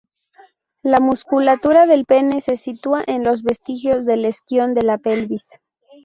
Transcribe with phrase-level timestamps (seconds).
[0.81, 5.47] La musculatura del pene se sitúa en los vestigios del isquion de la pelvis.